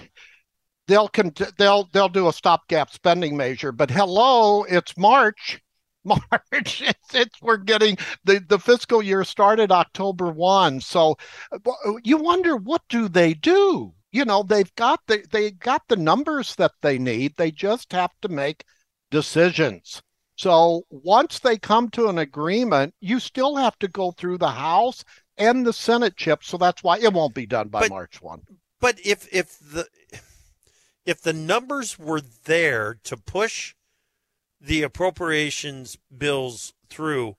[0.92, 3.72] they'll con- they'll theyll do a stopgap spending measure.
[3.72, 5.60] But hello, it's March.
[6.04, 6.82] March.
[6.82, 10.80] It's, it's we're getting the the fiscal year started October one.
[10.80, 11.16] So
[11.52, 13.94] uh, you wonder what do they do?
[14.10, 17.34] You know, they've got the they got the numbers that they need.
[17.36, 18.64] They just have to make
[19.10, 20.02] decisions.
[20.36, 25.04] So once they come to an agreement, you still have to go through the House
[25.38, 26.42] and the Senate chip.
[26.42, 28.42] So that's why it won't be done by But- March one.
[28.80, 29.86] But if if the
[31.04, 33.74] if the numbers were there to push
[34.60, 37.36] the appropriations bills through,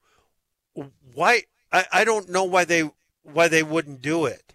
[1.13, 2.89] why I, I don't know why they
[3.23, 4.53] why they wouldn't do it.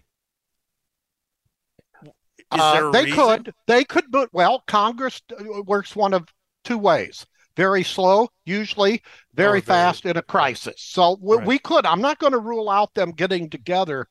[2.51, 3.17] Uh, they reason?
[3.19, 3.53] could.
[3.67, 6.27] They could, but well, Congress uh, works one of
[6.63, 9.01] two ways: very slow, usually
[9.33, 10.75] very very- fast in a crisis.
[10.81, 11.45] So we, Right.
[11.45, 11.85] we could.
[11.85, 14.07] I'm not going to rule out them getting together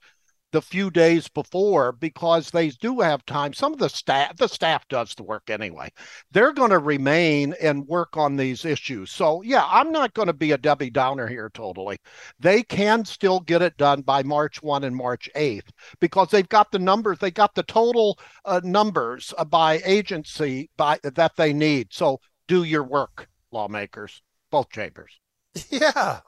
[0.51, 3.53] the few days before because they do have time.
[3.53, 5.91] Some of the staff, the staff does the work anyway.
[6.31, 9.11] They're going to remain and work on these issues.
[9.11, 11.99] So yeah, I'm not going to be a Debbie Downer here totally.
[12.41, 15.69] They can still get it done by March 1 and March 8th
[16.01, 20.99] because they've got the numbers, they got the total uh, numbers uh, by agency by
[21.03, 21.89] that they need.
[21.93, 25.13] So do your work, lawmakers, both chambers.
[25.71, 26.21] Yeah,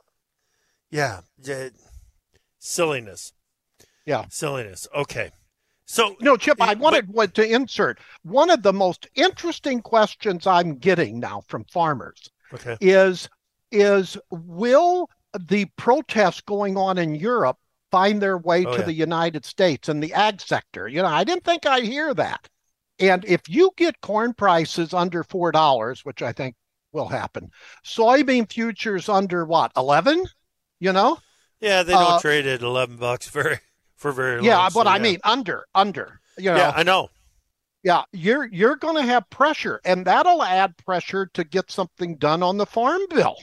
[0.91, 1.71] yeah, J-
[2.59, 3.33] silliness.
[4.07, 4.27] Yeah.
[4.29, 4.89] silliness.
[4.95, 5.31] Okay,
[5.87, 10.77] so No, Chip, I wanted what to insert one of the most interesting questions I'm
[10.77, 13.29] getting now from farmers okay, is
[13.73, 15.09] is will
[15.39, 17.59] the protests going on in Europe
[17.91, 18.85] find their way Oh, to yeah.
[18.85, 20.89] the United States and the ag sector?
[20.89, 22.49] You know, I didn't think I'd hear that.
[23.01, 26.57] And if you get corn prices under four dollars, which I think
[26.93, 27.51] will happen,
[27.85, 30.25] soybean futures under what, eleven?
[30.81, 31.19] You know?
[31.61, 33.59] yeah, they don't Uh, trade at eleven bucks very
[34.01, 34.45] for very long.
[34.45, 35.03] Yeah, so but I yeah.
[35.03, 36.21] mean under, under.
[36.39, 37.11] You know, yeah, I know.
[37.83, 42.43] Yeah, you're you're going to have pressure, and that'll add pressure to get something done
[42.43, 43.37] on the farm bill,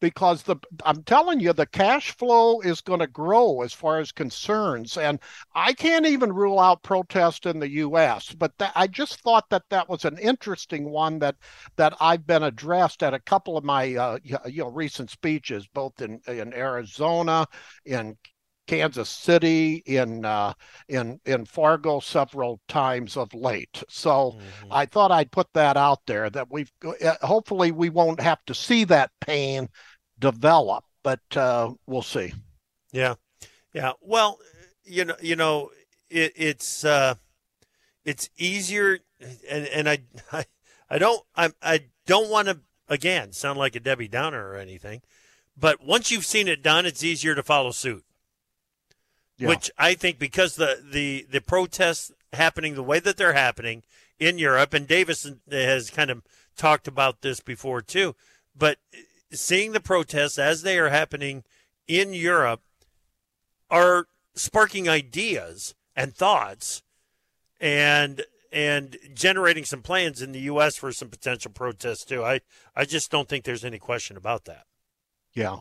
[0.00, 4.12] because the I'm telling you, the cash flow is going to grow as far as
[4.12, 5.18] concerns, and
[5.54, 8.32] I can't even rule out protest in the U.S.
[8.32, 11.36] But that, I just thought that that was an interesting one that
[11.76, 16.00] that I've been addressed at a couple of my uh, you know recent speeches, both
[16.00, 17.46] in in Arizona,
[17.84, 18.16] in
[18.70, 20.52] Kansas City, in uh,
[20.88, 23.82] in in Fargo several times of late.
[23.88, 24.68] So Mhm.
[24.70, 28.54] I thought I'd put that out there that we've uh, hopefully we won't have to
[28.54, 29.68] see that pain
[30.20, 32.32] develop, but uh, we'll see.
[32.92, 33.14] Yeah,
[33.74, 33.94] yeah.
[34.00, 34.38] Well,
[34.84, 35.70] you know, you know,
[36.08, 37.16] it, it's uh,
[38.04, 39.00] it's easier,
[39.48, 39.98] and and I,
[40.32, 40.44] I,
[40.88, 45.02] I don't, I, I don't want to again sound like a Debbie Downer or anything,
[45.56, 48.04] but once you've seen it done, it's easier to follow suit.
[49.40, 49.48] Yeah.
[49.48, 53.82] Which I think because the the the protests happening the way that they're happening
[54.18, 56.22] in Europe, and Davis has kind of
[56.58, 58.14] talked about this before too,
[58.54, 58.76] but
[59.32, 61.42] seeing the protests as they are happening
[61.88, 62.60] in Europe
[63.70, 66.82] are sparking ideas and thoughts
[67.58, 68.22] and
[68.52, 72.22] and generating some plans in the US for some potential protests too.
[72.22, 72.40] I
[72.76, 74.66] I just don't think there's any question about that.
[75.32, 75.60] Yeah.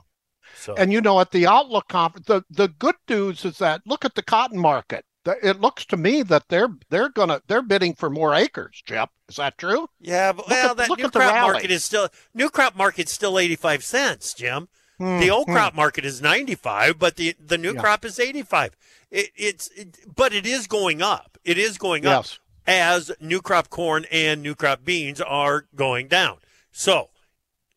[0.56, 4.06] So And you know, at the Outlook conference, the, the good news is that look
[4.06, 5.06] at the cotton market.
[5.44, 8.82] It looks to me that they're they're gonna they're bidding for more acres.
[8.86, 9.88] Jeff, is that true?
[10.00, 13.84] yeah, but well at- that new crop market is still new crop market's still 85
[13.84, 14.70] cents, Jim.
[14.98, 15.54] Hmm, The old hmm.
[15.54, 17.82] crop market is 95, but the the new Yeah.
[17.82, 18.76] crop is 85.
[19.12, 21.38] It, it's it, but it is going up.
[21.44, 22.26] It is going up.
[22.66, 26.38] As new crop corn and new crop beans are going down.
[26.72, 27.10] So,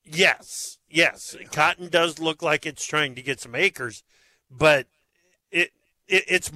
[0.04, 4.04] yes, yes, cotton does look like it's trying to get some acres,
[4.50, 4.86] but
[5.50, 5.72] it,
[6.06, 6.52] it it's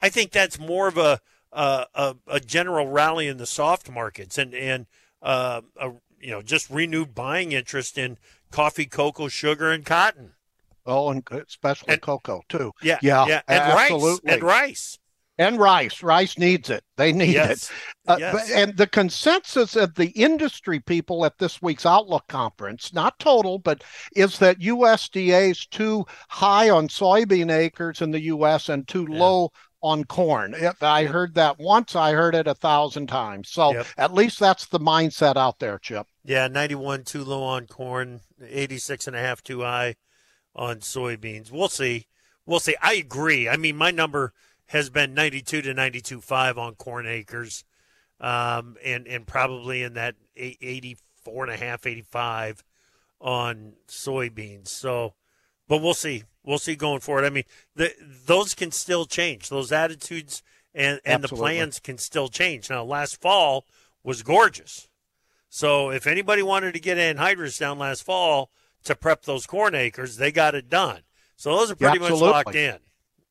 [0.00, 1.20] I think that's more of a
[1.52, 4.86] uh, a, a, general rally in the soft markets and and
[5.20, 8.18] uh, a, you know just renewed buying interest in
[8.52, 10.34] coffee, cocoa, sugar, and cotton.
[10.86, 12.72] Oh, and especially and, cocoa too.
[12.82, 13.42] Yeah, yeah, yeah.
[13.48, 14.30] and absolutely.
[14.30, 14.98] rice and rice
[15.40, 16.02] and rice.
[16.02, 16.84] Rice needs it.
[16.98, 17.70] They need yes.
[17.70, 17.70] it.
[18.06, 18.50] Uh, yes.
[18.50, 23.82] and the consensus of the industry people at this week's Outlook conference, not total, but
[24.14, 28.68] is that USDA is too high on soybean acres in the U.S.
[28.68, 29.18] and too yeah.
[29.18, 30.54] low on corn.
[30.82, 31.96] I heard that once.
[31.96, 33.48] I heard it a thousand times.
[33.48, 33.86] So yep.
[33.96, 36.06] at least that's the mindset out there, Chip.
[36.22, 39.94] Yeah, 91 too low on corn, 86 and a half too high
[40.54, 41.50] on soybeans.
[41.50, 42.08] We'll see.
[42.44, 42.76] We'll see.
[42.82, 43.48] I agree.
[43.48, 44.34] I mean, my number–
[44.70, 47.64] has been 92 to 92.5 on corn acres,
[48.20, 52.62] um, and and probably in that 84 and a half, 85
[53.20, 54.68] on soybeans.
[54.68, 55.14] So,
[55.66, 56.22] but we'll see.
[56.44, 57.24] We'll see going forward.
[57.24, 57.44] I mean,
[57.74, 57.92] the,
[58.26, 59.48] those can still change.
[59.48, 60.40] Those attitudes
[60.72, 62.70] and and the plans can still change.
[62.70, 63.66] Now, last fall
[64.04, 64.88] was gorgeous.
[65.48, 68.52] So, if anybody wanted to get anhydrous down last fall
[68.84, 71.00] to prep those corn acres, they got it done.
[71.34, 72.78] So those are pretty much locked in.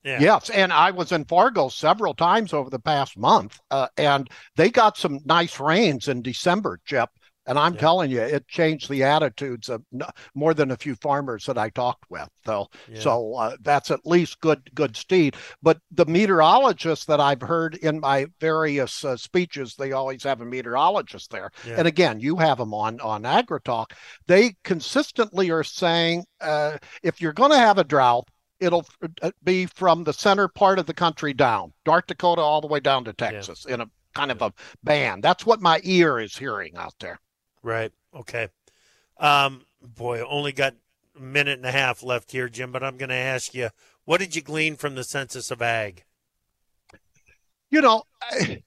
[0.04, 0.20] Yeah.
[0.20, 4.70] Yes, and I was in Fargo several times over the past month, uh, and they
[4.70, 7.10] got some nice rains in December, Chip.
[7.46, 7.80] And I'm yeah.
[7.80, 9.84] telling you, it changed the attitudes of
[10.36, 12.30] more than a few farmers that I talked with.
[12.46, 13.00] So, yeah.
[13.00, 15.36] so uh, that's at least good, good steed.
[15.60, 20.46] But the meteorologists that I've heard in my various uh, speeches, they always have a
[20.46, 21.50] meteorologist there.
[21.66, 21.76] Yeah.
[21.80, 23.94] And again, you have them on on AgriTalk.
[24.28, 28.28] They consistently are saying uh, if you're going to have a drought,
[28.60, 28.86] it'll
[29.22, 32.80] uh, be from the center part of the country down, North Dakota all the way
[32.80, 33.76] down to Texas yeah.
[33.76, 34.54] in a kind of a
[34.84, 35.24] band.
[35.24, 37.20] That's what my ear is hearing out there.
[37.64, 37.92] Right.
[38.16, 38.50] Okay.
[39.18, 40.76] Um, boy, only got
[41.16, 43.70] a minute and a half left here, Jim, but I'm going to ask you,
[44.06, 46.04] what did you glean from the census of ag?
[47.70, 48.64] You know, I,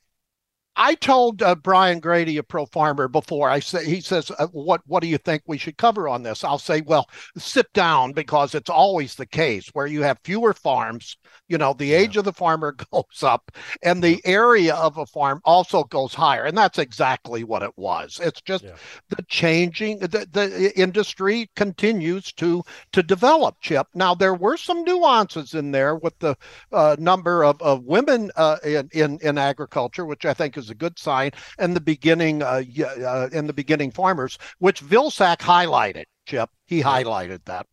[0.77, 4.81] I told uh, Brian Grete, a pro farmer, before I say he says, uh, "What
[4.87, 8.55] what do you think we should cover on this?" I'll say, "Well, sit down because
[8.55, 11.17] it's always the case where you have fewer farms.
[11.49, 12.21] You know, the age yeah.
[12.21, 13.53] of the farmer goes up,
[13.83, 18.19] and the area of a farm also goes higher, and that's exactly what it was.
[18.23, 18.77] It's just yeah.
[19.11, 19.99] the changing.
[19.99, 22.63] The, the industry continues to
[22.93, 23.57] to develop.
[23.61, 23.89] Chip.
[23.95, 26.35] Now there were some nuances in there with the
[26.73, 30.75] uh, number of of women uh, in, in in agriculture, which I think is a
[30.75, 31.31] good sign.
[31.59, 36.07] And the beginning, uh, uh, in the beginning farmers, which Vilsack highlighted.
[36.27, 37.67] Chip, he highlighted that.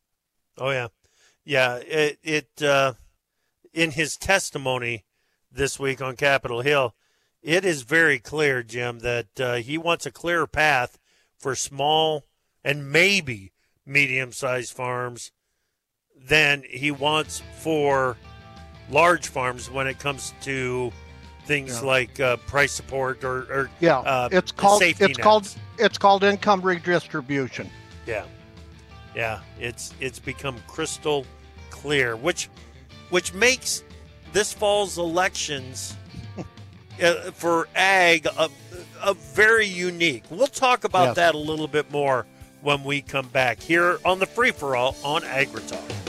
[0.57, 0.87] Oh yeah,
[1.45, 1.75] yeah.
[1.77, 2.93] It, it uh,
[3.73, 5.05] in his testimony
[5.51, 6.95] this week on Capitol Hill,
[7.41, 10.97] it is very clear, Jim, that uh, he wants a clear path
[11.37, 12.25] for small
[12.63, 13.53] and maybe
[13.85, 15.31] medium-sized farms
[16.15, 18.17] than he wants for
[18.89, 20.91] large farms when it comes to
[21.49, 21.87] things yeah.
[21.87, 25.17] like uh, price support or, or yeah, uh, it's called it's nets.
[25.17, 27.67] called it's called income redistribution.
[28.05, 28.25] Yeah,
[29.15, 31.25] yeah, it's it's become crystal
[31.71, 32.49] clear, which
[33.09, 33.83] which makes
[34.31, 35.97] this fall's elections
[37.03, 38.47] uh, for ag a,
[39.01, 40.25] a, very unique.
[40.29, 41.15] We'll talk about yes.
[41.15, 42.27] that a little bit more
[42.61, 46.08] when we come back here on the free for all on AgriTalk.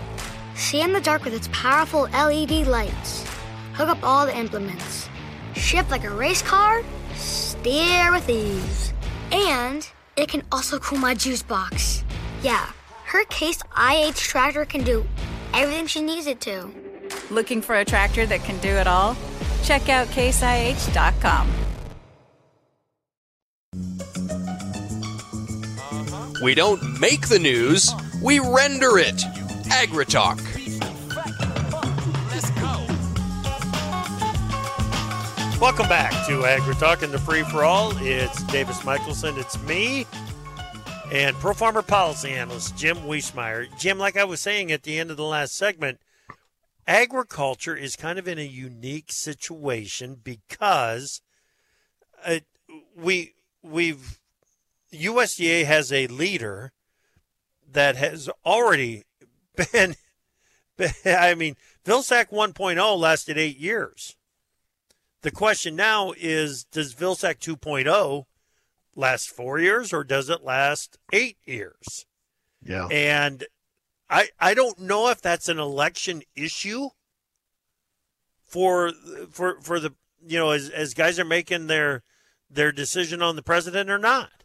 [0.55, 3.25] See in the dark with its powerful LED lights.
[3.73, 5.09] Hook up all the implements.
[5.55, 6.83] Shift like a race car,
[7.15, 8.93] steer with ease.
[9.31, 9.87] And
[10.17, 12.03] it can also cool my juice box.
[12.43, 12.71] Yeah,
[13.05, 15.05] her Case IH tractor can do
[15.53, 16.69] everything she needs it to.
[17.29, 19.15] Looking for a tractor that can do it all?
[19.63, 21.49] Check out caseih.com.
[26.43, 27.91] We don't make the news,
[28.21, 29.21] we render it.
[29.71, 30.39] AgriTalk.
[35.59, 37.93] Welcome back to AgriTalk and the Free for All.
[37.97, 39.37] It's Davis Michaelsen.
[39.37, 40.05] It's me
[41.11, 43.67] and Pro Farmer Policy Analyst Jim Wiesemeyer.
[43.79, 45.99] Jim, like I was saying at the end of the last segment,
[46.87, 51.21] agriculture is kind of in a unique situation because
[52.25, 52.45] it,
[52.95, 54.19] we we've
[54.93, 56.71] USDA has a leader
[57.71, 59.03] that has already
[59.71, 59.95] been,
[61.05, 64.15] I mean, Vilsack 1.0 lasted eight years.
[65.21, 68.25] The question now is Does Vilsack 2.0
[68.95, 72.05] last four years or does it last eight years?
[72.63, 72.87] Yeah.
[72.87, 73.45] And
[74.09, 76.89] I, I don't know if that's an election issue
[78.51, 78.91] for
[79.31, 79.93] for for the
[80.27, 82.03] you know as, as guys are making their
[82.49, 84.40] their decision on the president or not.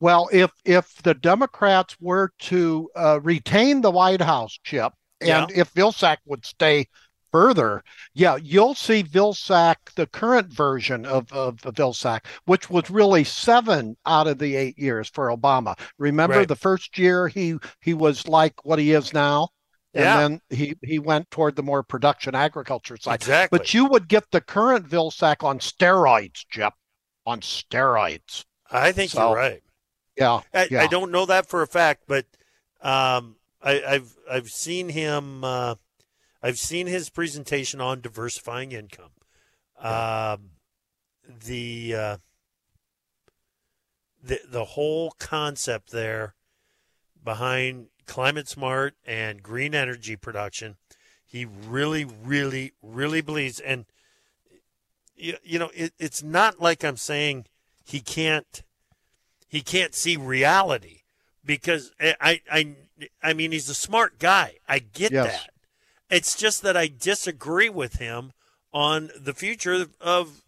[0.00, 5.60] Well, if if the Democrats were to uh, retain the White House chip, and Yeah.
[5.62, 6.86] if Vilsack would stay
[7.32, 7.82] further,
[8.14, 14.26] yeah, you'll see Vilsack, the current version of, of Vilsack, which was really seven out
[14.26, 15.78] of the eight years for Obama.
[15.98, 16.48] Remember Right.
[16.48, 19.48] the first year he he was like what he is now,
[19.94, 20.16] and Yeah.
[20.16, 23.14] then he he went toward the more production agriculture side.
[23.14, 23.58] Exactly.
[23.58, 26.74] But you would get the current Vilsack on steroids, Chip,
[27.24, 28.44] on steroids.
[28.70, 29.62] I think So, you're right.
[30.16, 30.82] Yeah, I, yeah.
[30.82, 32.26] I don't know that for a fact, but
[32.80, 35.44] um, I, I've I've seen him.
[35.44, 35.74] Uh,
[36.42, 39.10] I've seen his presentation on diversifying income.
[39.78, 40.50] Um,
[41.44, 42.16] the uh,
[44.22, 46.34] the the whole concept there
[47.22, 50.76] behind climate smart and green energy production,
[51.24, 53.60] he really, really, really believes.
[53.60, 53.84] And
[55.16, 57.46] you, you know, it, it's not like I'm saying
[57.84, 58.62] he can't
[59.56, 61.00] he can't see reality
[61.44, 62.74] because I I
[63.22, 64.56] I mean he's a smart guy.
[64.68, 65.32] I get Yes.
[65.32, 65.50] that.
[66.08, 68.32] It's just that I disagree with him
[68.72, 70.42] on the future of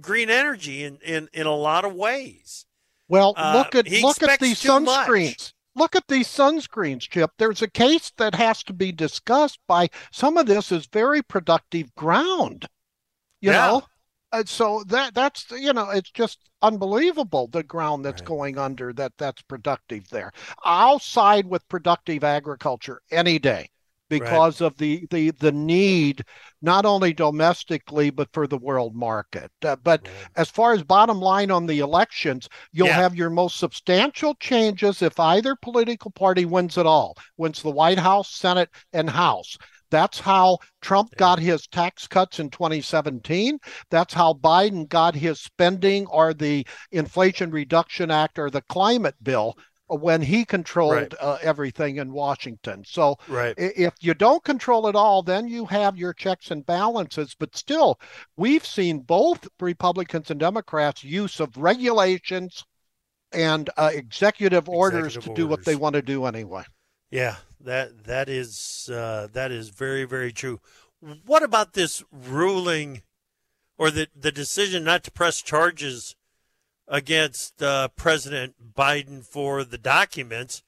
[0.00, 2.66] green energy in in, in a lot of ways.
[3.08, 5.06] Well, Uh, look at he look at these too much.
[5.08, 5.52] sunscreens.
[5.74, 7.30] Look at these sunscreens, Chip.
[7.38, 11.94] There's a case that has to be discussed by some of this is very productive
[11.94, 12.66] ground.
[13.42, 13.66] You Yeah.
[13.66, 13.86] know?
[14.36, 19.12] Uh, so that that's you know it's just unbelievable the ground that's going under that
[19.18, 20.32] that's productive there.
[20.64, 23.70] I'll side with productive agriculture any day
[24.08, 26.22] because of the the the need
[26.62, 29.50] not only domestically but for the world market.
[29.62, 30.06] Uh, but
[30.36, 32.94] as far as bottom line on the elections, you'll Yeah.
[32.94, 37.98] have your most substantial changes if either political party wins it all, wins the White
[37.98, 39.56] House, Senate, and House.
[39.90, 43.58] That's how Trump got his tax cuts in 2017.
[43.90, 49.56] That's how Biden got his spending or the Inflation Reduction Act or the climate bill
[49.88, 51.14] when he controlled Right.
[51.20, 52.82] uh, everything in Washington.
[52.84, 53.54] So Right.
[53.56, 57.36] if you don't control it all, then you have your checks and balances.
[57.38, 58.00] But still,
[58.36, 62.64] we've seen both Republicans and Democrats' use of regulations
[63.32, 66.64] and uh, executive orders Executive to do what they want to do anyway.
[67.10, 70.60] Yeah, that that is uh, that is very very true.
[71.24, 73.02] What about this ruling,
[73.78, 76.16] or the the decision not to press charges
[76.88, 80.62] against uh, President Biden for the documents?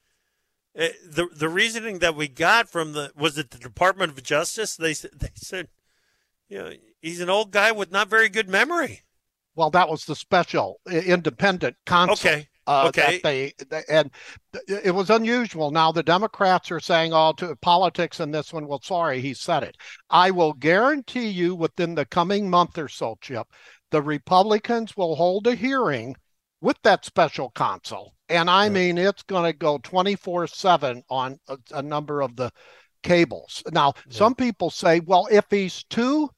[0.75, 4.75] Eh, the the reasoning that we got from the was it the Department of Justice?
[4.75, 5.69] They said they said,
[6.47, 6.71] you know,
[7.01, 9.01] he's an old guy with not very good memory.
[9.55, 12.29] Well, that was the special independent counsel.
[12.29, 12.48] Okay.
[12.69, 13.19] Uh, Okay.
[13.23, 14.11] They, they- and
[14.67, 15.71] it was unusual.
[15.71, 19.63] Now the Democrats are saying, "Oh, to politics in this one." Well, sorry, he said
[19.63, 19.75] it.
[20.09, 23.47] I will guarantee you, within the coming month or so, Chip,
[23.91, 26.15] the Republicans will hold a hearing
[26.61, 31.39] with that special counsel, and I mean it's going to go twenty four seven on
[31.47, 32.51] a, a number of the
[33.01, 33.63] cables.
[33.71, 36.29] Now, some people say, "Well, if he's too."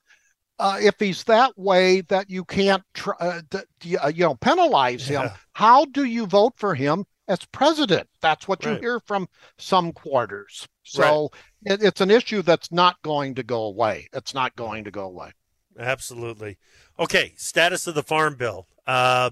[0.61, 3.41] Uh, if he's that way that you can't tr- uh,
[3.85, 8.07] y- uh, you know penalize him how do you vote for him as president?
[8.21, 10.67] That's what you hear from some quarters.
[10.83, 11.31] So
[11.65, 14.07] it, it's an issue that's not going to go away.
[14.13, 15.31] It's not going to go away.
[15.79, 16.57] Absolutely.
[16.99, 18.67] Okay, status of the farm bill.
[18.85, 19.31] Uh,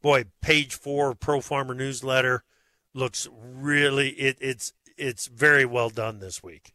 [0.00, 2.44] boy, page four Pro Farmer newsletter
[2.94, 6.72] looks really it, it's it's very well done this week.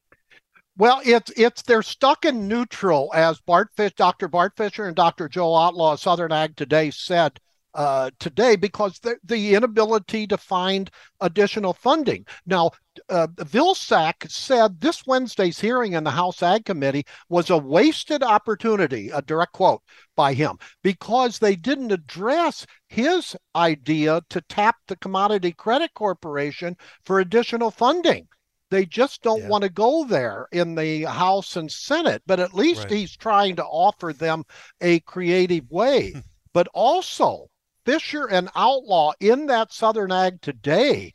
[0.77, 4.27] Well, it's it's they're stuck in neutral, as Bart Fish, Dr.
[4.27, 5.27] Bart Fischer and Dr.
[5.27, 7.39] Joe Outlaw of Southern Ag Today said
[7.73, 12.27] uh, today because the, the inability to find additional funding.
[12.45, 12.71] Now,
[13.09, 19.09] uh, Vilsack said this Wednesday's hearing in the House Ag Committee was a wasted opportunity,
[19.09, 19.81] a direct quote
[20.15, 27.19] by him, because they didn't address his idea to tap the Commodity Credit Corporation for
[27.19, 28.27] additional funding.
[28.69, 29.47] They just don't yeah.
[29.47, 32.91] want to go there in the House and Senate, but at least right.
[32.91, 34.43] he's trying to offer them
[34.81, 36.11] a creative way.
[36.11, 36.19] Hmm.
[36.53, 37.49] but also,
[37.85, 41.13] Fischer and Outlaw in that Southern Ag today,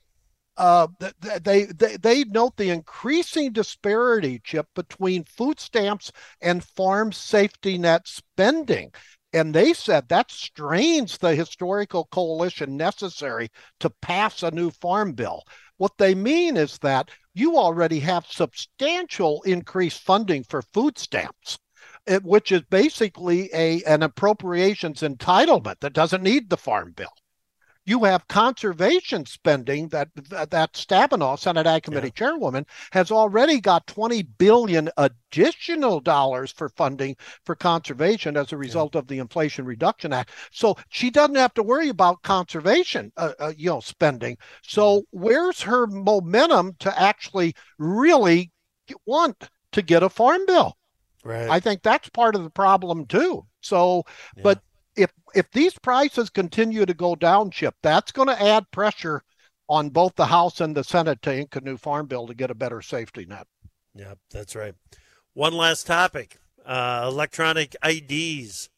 [0.56, 0.86] uh,
[1.20, 8.06] they, they they note the increasing disparity, Chip, between food stamps and farm safety net
[8.06, 8.92] spending.
[9.32, 15.42] And they said that strains the historical coalition necessary to pass a new farm bill.
[15.78, 21.58] What they mean is that you already have substantial increased funding for food stamps
[22.22, 27.12] which is basically a an appropriations entitlement that doesn't need the farm bill.
[27.84, 32.18] You have conservation spending that that Stabenow, Senate Ag Committee yeah.
[32.18, 38.94] Chairwoman, has already got 20 billion additional dollars for funding for conservation as a result
[38.94, 39.00] yeah.
[39.00, 40.30] of the Inflation Reduction Act.
[40.52, 44.38] So she doesn't have to worry about conservation, uh, uh, you know, spending.
[44.62, 45.20] So mm-hmm.
[45.20, 48.52] where's her momentum to actually really
[49.06, 50.76] want to get a farm bill?
[51.24, 51.48] Right.
[51.48, 53.46] I think that's part of the problem too.
[53.60, 54.04] So,
[54.36, 54.42] yeah.
[54.42, 54.62] but
[54.96, 59.22] if if these prices continue to go down, Chip, that's going to add pressure
[59.68, 62.50] on both the House and the Senate to ink a new farm bill to get
[62.50, 63.46] a better safety net.
[63.94, 64.74] Yeah, that's right.
[65.34, 68.68] One last topic: uh, electronic IDs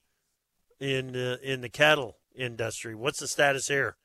[0.80, 2.94] in uh, in the cattle industry.
[2.94, 3.96] What's the status here?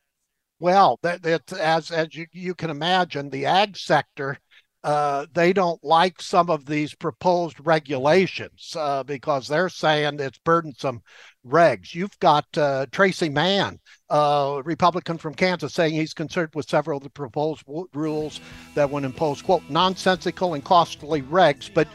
[0.60, 4.40] Well, that, that as as you, you can imagine, the ag sector
[4.84, 11.02] uh, they don't like some of these proposed regulations uh, because they're saying it's burdensome
[11.48, 11.94] regs.
[11.94, 13.80] You've got uh, Tracey Mann,
[14.10, 18.40] a Republican from Kansas, saying he's concerned with several of the proposed w- rules
[18.76, 21.70] that would impose, quote, nonsensical and costly regs.
[21.74, 21.88] But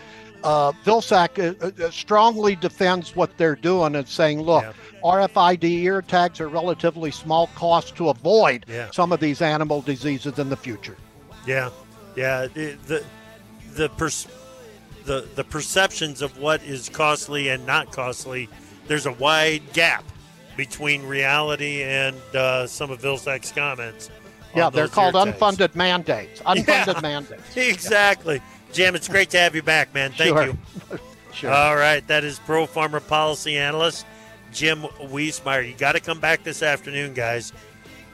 [0.44, 4.72] uh, Vilsack uh, uh, strongly defends what they're doing and saying, look, yeah.
[5.02, 8.90] RFID ear tags are relatively small cost to avoid yeah.
[8.92, 10.96] some of these animal diseases in the future.
[11.46, 11.70] Yeah,
[12.14, 13.04] yeah, the the
[13.72, 14.28] the, pers-
[15.04, 18.48] the the perceptions of what is costly and not costly.
[18.86, 20.04] There's a wide gap
[20.56, 24.10] between reality and uh, some of Vilsack's comments.
[24.54, 26.40] Yeah, they're called unfunded mandates.
[26.46, 27.42] Unfunded yeah, mandates.
[27.56, 28.40] Exactly.
[28.72, 30.12] Jim, it's great to have you back, man.
[30.12, 30.46] Thank sure.
[30.46, 30.58] you.
[31.32, 31.52] sure.
[31.52, 34.06] All right, that is Pro Farmer Policy Analyst
[34.52, 35.68] Jim Wiesemeyer.
[35.68, 37.52] You got to come back this afternoon, guys.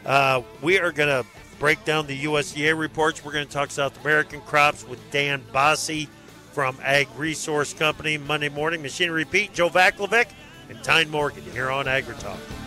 [0.05, 3.25] Uh, we are going to break down the USDA reports.
[3.25, 6.07] We're going to talk South American crops with Dan Basse
[6.53, 8.83] from Ag Resource Company Monday morning.
[8.83, 10.29] Machinery Pete, Joe Vaclavik,
[10.71, 12.60] and Tyne Morgan here on AgriTalk.